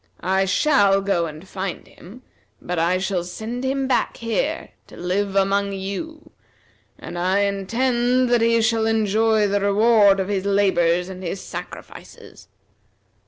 [0.23, 2.23] I shall go and find him,
[2.59, 6.31] but I shall send him back here to live among you,
[6.97, 12.47] and I intend that he shall enjoy the reward of his labor and his sacrifices.